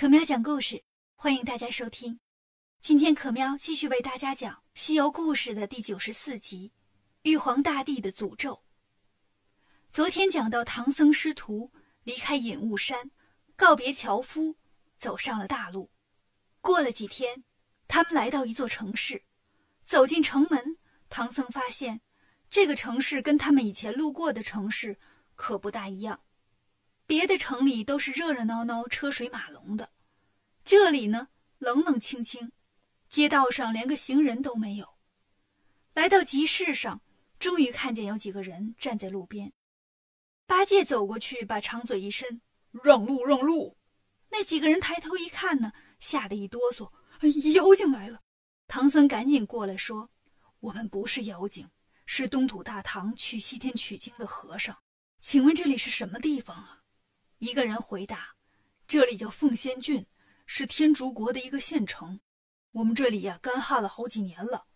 [0.00, 0.84] 可喵讲故事，
[1.16, 2.20] 欢迎大家收听。
[2.80, 6.68] 今天可喵继续为大家讲《西游故事》的第九十四集
[7.22, 8.54] 《玉皇大帝的诅咒》。
[9.90, 11.72] 昨天讲到唐僧师徒
[12.04, 13.10] 离开隐雾山，
[13.56, 14.56] 告别樵夫，
[15.00, 15.90] 走上了大路。
[16.60, 17.42] 过了几天，
[17.88, 19.24] 他们来到一座城市，
[19.84, 20.78] 走进城门，
[21.08, 22.00] 唐僧发现
[22.48, 25.00] 这个城市跟他们以前路过的城市
[25.34, 26.20] 可不大一样。
[27.08, 29.90] 别的城里都是热热闹闹、车水马龙的，
[30.62, 32.52] 这里呢冷冷清清，
[33.08, 34.86] 街道上连个行人都没有。
[35.94, 37.00] 来到集市上，
[37.38, 39.50] 终于看见有几个人站在路边。
[40.46, 42.42] 八戒走过去，把长嘴一伸
[42.84, 43.78] ：“让路，让路！”
[44.28, 46.92] 那几个人抬头一看呢，吓得一哆嗦
[47.54, 48.20] ：“妖精来了！”
[48.68, 50.10] 唐僧赶紧过来说
[50.60, 51.66] ：“我们不是妖精，
[52.04, 54.76] 是东土大唐去西天取经的和尚。
[55.20, 56.74] 请问这里是什么地方啊？”
[57.38, 58.34] 一个人回答
[58.88, 60.04] ：“这里叫凤仙郡，
[60.44, 62.18] 是天竺国的一个县城。
[62.72, 64.66] 我们这里呀，干旱了好几年了。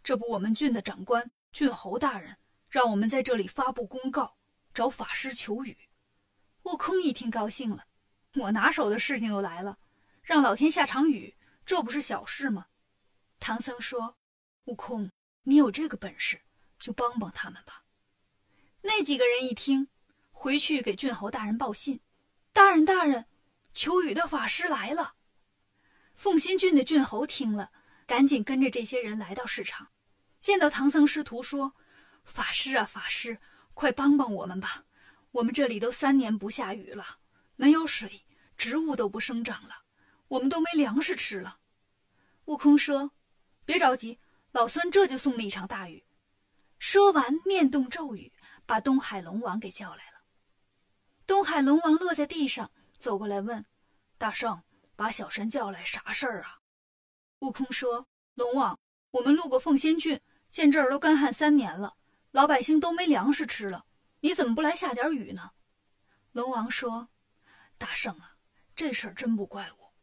[0.00, 2.36] 这不，我们郡的长官郡侯大人
[2.68, 4.36] 让我们在这里发布公告，
[4.72, 5.76] 找法师求雨。”
[6.62, 7.84] 悟空一听高兴了
[8.38, 9.76] ：“我拿手的事情又来了，
[10.22, 12.66] 让老天下场雨，这不是小事吗？”
[13.40, 14.16] 唐僧说
[14.66, 15.10] ：“悟空，
[15.42, 16.40] 你有这个本事，
[16.78, 17.82] 就帮帮他们吧。”
[18.82, 19.88] 那几个人一听。
[20.36, 22.00] 回去给郡侯大人报信，
[22.54, 23.26] 大人大人，
[23.72, 25.16] 求雨的法师来了。
[26.14, 27.72] 凤新郡的郡侯听了，
[28.06, 29.88] 赶紧跟着这些人来到市场，
[30.38, 31.74] 见到唐僧师徒，说
[32.24, 33.38] ：“法师啊，法师，
[33.74, 34.84] 快帮帮我们吧！
[35.32, 37.18] 我们这里都三年不下雨了，
[37.56, 38.24] 没有水，
[38.56, 39.82] 植物都不生长了，
[40.28, 41.58] 我们都没粮食吃了。”
[42.46, 43.10] 悟空说
[43.66, 44.20] ：“别着急，
[44.52, 46.04] 老孙这就送你一场大雨。”
[46.78, 48.32] 说完，念动咒语，
[48.64, 50.13] 把东海龙王给叫来了。
[51.26, 53.64] 东海龙王落在地上，走过来问
[54.18, 54.62] ：“大圣，
[54.94, 56.58] 把小神叫来，啥事儿啊？”
[57.40, 58.78] 悟空说：“龙王，
[59.10, 61.96] 我们路过凤仙郡，见这儿都干旱三年了，
[62.32, 63.86] 老百姓都没粮食吃了，
[64.20, 65.52] 你怎么不来下点雨呢？”
[66.32, 67.08] 龙王说
[67.78, 68.36] ：“大圣啊，
[68.76, 69.94] 这事儿真不怪我，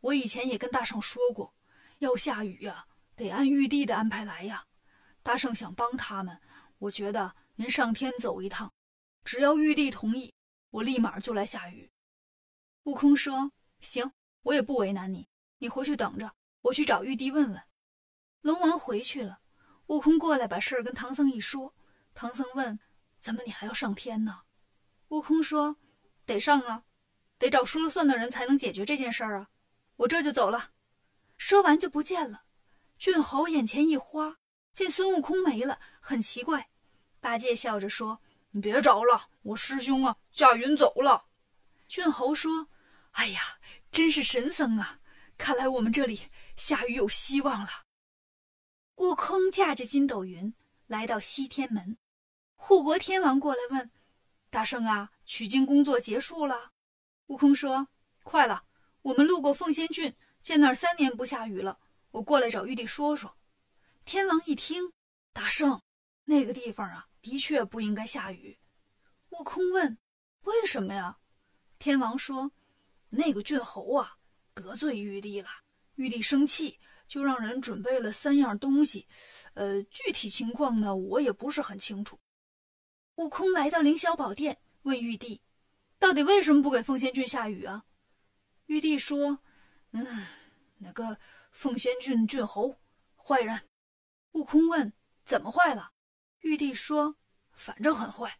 [0.00, 1.54] 我以前也跟大圣说过，
[1.98, 4.66] 要下雨呀，得按玉帝的安排来呀。
[5.22, 6.38] 大圣想帮他们，
[6.78, 8.70] 我觉得您上天走一趟，
[9.24, 10.34] 只要玉帝同意。”
[10.76, 11.90] 我立马就来下雨。
[12.82, 15.26] 悟空说：“行，我也不为难你，
[15.58, 17.62] 你回去等着，我去找玉帝问问。”
[18.42, 19.40] 龙王回去了，
[19.86, 21.74] 悟空过来把事儿跟唐僧一说。
[22.12, 22.78] 唐僧问
[23.20, 24.42] ：“怎么你还要上天呢？”
[25.08, 25.78] 悟空说
[26.26, 26.84] ：“得上啊，
[27.38, 29.48] 得找说了算的人才能解决这件事儿啊。
[29.96, 30.72] 我这就走了。”
[31.38, 32.44] 说完就不见了。
[32.98, 34.36] 郡侯眼前一花，
[34.74, 36.68] 见孙悟空没了，很奇怪。
[37.18, 38.20] 八戒笑着说。
[38.56, 41.26] 你别找了，我师兄啊驾云走了。
[41.86, 42.68] 郡侯说
[43.12, 43.58] ：“哎呀，
[43.92, 44.98] 真是神僧啊！
[45.36, 47.68] 看来我们这里下雨有希望了。”
[48.96, 50.54] 悟空驾着筋斗云
[50.86, 51.98] 来到西天门，
[52.54, 53.90] 护国天王过来问
[54.48, 56.72] ：“大圣啊，取经工作结束了？”
[57.28, 57.88] 悟空说
[58.24, 58.64] ：“快了，
[59.02, 61.78] 我们路过凤仙郡，见那儿三年不下雨了，
[62.10, 63.36] 我过来找玉帝说说。”
[64.06, 64.94] 天王一听，
[65.34, 65.82] 大圣，
[66.24, 67.06] 那个地方啊。
[67.26, 68.56] 的确不应该下雨。
[69.30, 69.98] 悟空问
[70.46, 71.18] ：“为什么呀？”
[71.76, 72.52] 天王说
[73.10, 74.16] ：“那个郡侯啊，
[74.54, 75.48] 得罪玉帝了。
[75.96, 76.78] 玉帝生气，
[77.08, 79.08] 就让人准备了三样东西。
[79.54, 82.16] 呃，具体情况呢，我也不是很清楚。”
[83.16, 85.42] 悟空来到凌霄宝殿，问玉帝
[85.98, 87.84] ：“到底为什么不给凤仙郡下雨啊？”
[88.66, 89.40] 玉帝说
[89.90, 90.26] ：“嗯，
[90.78, 91.18] 那个
[91.50, 92.78] 凤仙郡郡侯，
[93.16, 93.68] 坏人。”
[94.30, 94.92] 悟空问
[95.26, 95.90] ：“怎么坏了？”
[96.40, 97.16] 玉帝说
[97.52, 98.38] ：“反正很坏。”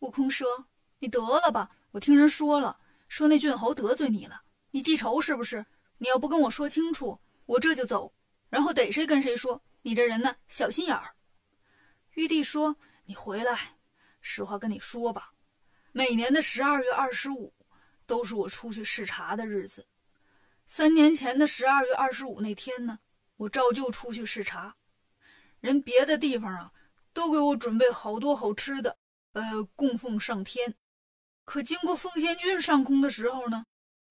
[0.00, 0.68] 悟空说
[1.00, 1.70] ：“你得了吧！
[1.90, 2.78] 我听人说了，
[3.08, 5.66] 说那郡侯得罪你了，你记仇是不是？
[5.98, 8.14] 你要不跟我说清楚，我这就走，
[8.48, 9.62] 然后逮谁跟谁说。
[9.82, 11.14] 你这人呢，小心眼儿。”
[12.14, 13.78] 玉帝说：“你回来，
[14.20, 15.32] 实话跟你说吧，
[15.92, 17.52] 每年的十二月二十五
[18.06, 19.86] 都是我出去视察的日子。
[20.66, 23.00] 三年前的十二月二十五那天呢，
[23.36, 24.76] 我照旧出去视察，
[25.58, 26.72] 人别的地方啊。”
[27.12, 28.96] 都给我准备好多好吃的，
[29.32, 30.76] 呃，供奉上天。
[31.44, 33.64] 可经过凤仙郡上空的时候呢，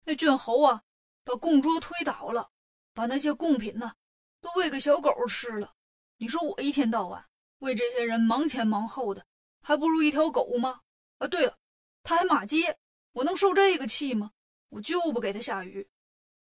[0.04, 0.84] 那郡侯啊，
[1.24, 2.50] 把供桌推倒了，
[2.94, 3.94] 把那些贡品呢，
[4.42, 5.74] 都喂给小狗吃了。
[6.18, 7.26] 你说我一天到晚
[7.60, 9.26] 为这些人忙前忙后的，
[9.62, 10.82] 还不如一条狗吗？
[11.20, 11.58] 啊，对了，
[12.04, 12.78] 他还骂街，
[13.14, 14.32] 我能受这个气吗？
[14.70, 15.88] 我就不给他下雨。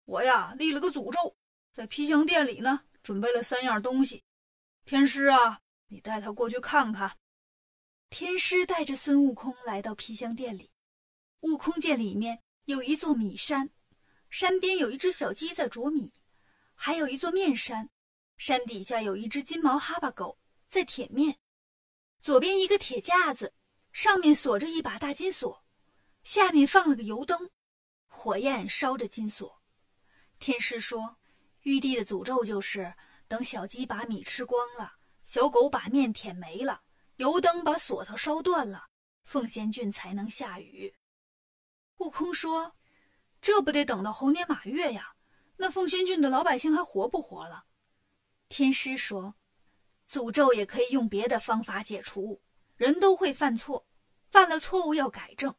[0.05, 1.37] 我呀，立了个诅咒，
[1.73, 4.23] 在皮箱店里呢，准备了三样东西。
[4.85, 5.61] 天师啊！
[5.89, 7.17] 你带他过去看看。
[8.09, 10.71] 天师带着孙悟空来到皮箱店里，
[11.41, 13.71] 悟空见里面有一座米山，
[14.31, 16.15] 山边有一只小鸡在啄米，
[16.75, 17.91] 还有一座面山，
[18.37, 20.39] 山底下有一只金毛哈巴狗
[20.69, 21.39] 在舔面。
[22.21, 23.55] 左边一个铁架子，
[23.93, 25.65] 上面锁着一把大金锁，
[26.23, 27.51] 下面放了个油灯，
[28.07, 29.63] 火焰烧着金锁。
[30.39, 31.19] 天师说，
[31.63, 32.95] 玉帝的诅咒就是
[33.29, 34.96] 等小鸡把米吃光了，
[35.27, 36.83] 小狗把面舔没了，
[37.17, 38.87] 油灯把锁头烧断了，
[39.25, 40.95] 凤仙郡才能下雨。
[41.99, 42.73] 悟空说。
[43.39, 45.15] 这不得等到猴年马月呀？
[45.59, 47.67] 那凤仙郡的老百姓还活不活了？
[48.49, 49.37] 天师说，
[50.09, 52.43] 诅咒也可以用别的方法解除。
[52.75, 53.87] 人都会犯错，
[54.31, 55.55] 犯了错误要改正。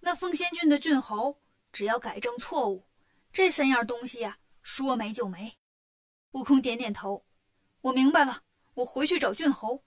[0.00, 2.88] 那凤仙郡的郡侯只要改正错误，
[3.30, 5.58] 这三样东西呀，说没就没。
[6.30, 7.26] 悟空点点头，
[7.82, 8.42] 我明白了，
[8.78, 9.84] 我回去找郡侯。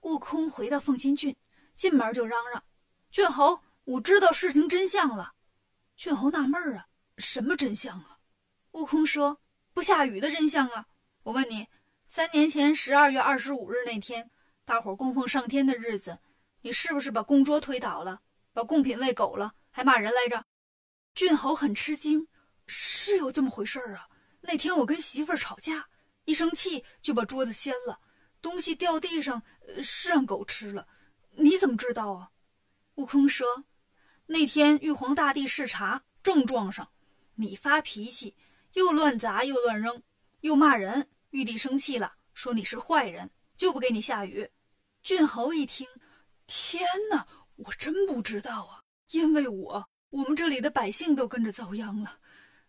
[0.00, 1.34] 悟空回到凤仙郡，
[1.74, 2.62] 进门就嚷嚷
[3.10, 5.32] ：“郡侯，我知道事情真相了。”
[5.96, 8.18] 郡侯纳闷儿啊，什么真相啊？
[8.72, 9.40] 悟空说
[9.72, 10.88] ：“不下雨的真相啊！
[11.22, 11.68] 我问你，
[12.06, 14.30] 三年前十二月二十五日那天，
[14.66, 16.18] 大伙供奉上天的日子，
[16.60, 18.20] 你是不是把供桌推倒了，
[18.52, 20.44] 把贡品喂狗了，还骂人来着？”
[21.14, 22.28] 郡侯很吃惊
[22.66, 24.08] ：“是有这么回事儿啊！
[24.42, 25.88] 那天我跟媳妇儿吵架，
[26.24, 28.00] 一生气就把桌子掀了，
[28.40, 29.42] 东西掉地上，
[29.82, 30.86] 是让狗吃了。
[31.32, 32.30] 你怎么知道啊？”
[32.96, 33.64] 悟空说。
[34.26, 36.88] 那天玉皇大帝视察，正撞上，
[37.34, 38.34] 你发脾气，
[38.74, 40.02] 又乱砸又乱扔，
[40.40, 41.08] 又骂人。
[41.30, 44.48] 玉帝生气了，说你是坏人，就不给你下雨。
[45.02, 45.86] 郡侯一听，
[46.46, 47.26] 天哪，
[47.56, 48.84] 我真不知道啊！
[49.10, 52.20] 因为我，我们这里的百姓都跟着遭殃了。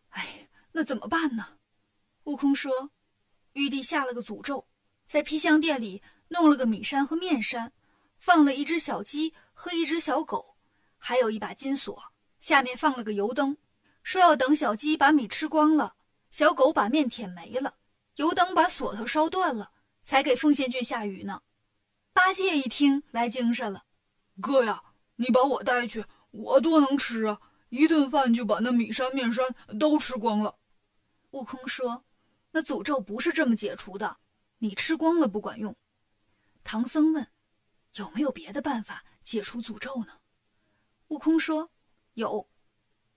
[0.09, 1.59] 哎，那怎么办呢？
[2.23, 2.91] 悟空说，
[3.53, 4.67] 玉帝下了个诅咒，
[5.05, 7.71] 在披香殿里弄了个米山和面山，
[8.17, 10.55] 放了一只小鸡和一只小狗。
[10.97, 12.01] 还有一把金锁，
[12.39, 13.57] 下面放了个油灯，
[14.03, 15.95] 说要等小鸡把米吃光了，
[16.31, 17.75] 小狗把面舔没了，
[18.15, 19.71] 油灯把锁头烧断了，
[20.03, 21.41] 才给凤仙郡下雨呢。
[22.13, 23.83] 八戒一听来精神了，
[24.39, 24.81] 哥呀，
[25.15, 27.39] 你把我带去，我多能吃啊！
[27.69, 29.43] 一顿饭就把那米山面山
[29.79, 30.55] 都吃光了。
[31.31, 32.05] 悟空说
[32.53, 34.19] ：“那诅咒不是这么解除的，
[34.59, 35.75] 你吃光了不管用。”
[36.63, 37.27] 唐僧问
[37.95, 40.19] ：“有没有别的办法解除诅咒呢？”
[41.09, 41.71] 悟空说
[42.15, 42.49] ：“有，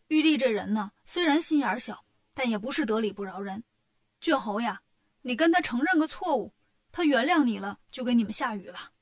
[0.09, 2.05] 玉帝这人呢，虽然心眼小，
[2.35, 3.63] 但也不是得理不饶人。
[4.21, 4.83] 俊侯呀，
[5.21, 6.55] 你跟他承认个错误，
[6.91, 8.93] 他原谅你了，就给你们下雨了。”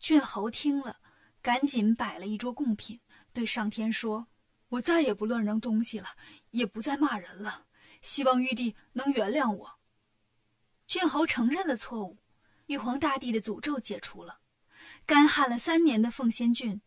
[0.00, 0.98] 俊侯听了，
[1.40, 3.00] 赶紧摆了一桌贡品，
[3.32, 4.26] 对上天说
[4.70, 6.08] ：“我再也不乱扔东西了，
[6.50, 7.67] 也不再骂人了，
[8.02, 9.78] 希望玉帝能原谅我。”
[10.86, 12.18] 郡侯承认了错误，
[12.66, 14.40] 玉皇大帝的诅咒解除了，
[15.04, 16.80] 干旱了三年的凤仙郡。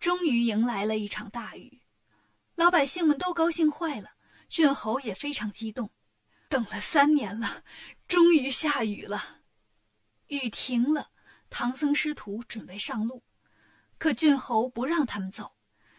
[0.00, 1.82] 终于迎来了一场大雨，
[2.54, 4.12] 老百姓们都高兴坏了，
[4.48, 5.90] 郡侯也非常激动。
[6.48, 7.64] 等了三年了，
[8.06, 9.40] 终于下雨了。
[10.28, 11.10] 雨停了，
[11.50, 13.24] 唐僧师徒准备上路，
[13.98, 15.56] 可郡侯不让他们走。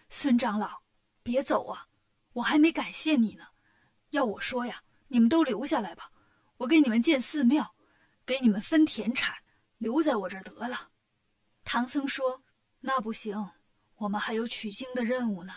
[0.09, 0.81] 孙长老，
[1.21, 1.87] 别走啊！
[2.33, 3.47] 我还没感谢你呢。
[4.11, 6.11] 要我说呀，你们都留下来吧，
[6.57, 7.75] 我给你们建寺庙，
[8.25, 9.35] 给你们分田产，
[9.77, 10.89] 留在我这儿得了。
[11.63, 12.43] 唐僧说
[12.81, 13.51] ：“那不行。”
[13.99, 15.53] 我们还有取经的任务呢，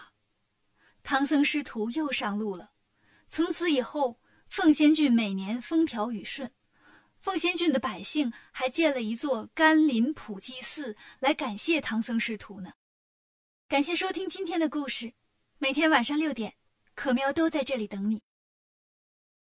[1.04, 2.72] 唐僧师徒又上路了。
[3.28, 4.18] 从此以后，
[4.49, 6.52] 凤仙郡每年风调雨顺。
[7.21, 12.73] 凤仙郡的百姓还建了一座甘霖普济寺来感谢唐僧师徒呢。
[13.68, 15.14] 感谢收听今天的故事，
[15.59, 16.56] 每天晚上六点，
[16.97, 18.21] 可喵都在这里等你。